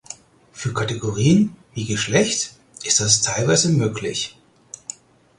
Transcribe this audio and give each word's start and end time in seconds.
Für 0.51 0.73
Kategorien 0.73 1.55
wie 1.75 1.85
Geschlecht 1.85 2.55
ist 2.83 3.01
das 3.01 3.21
teilweise 3.21 3.69
möglich. 3.69 4.35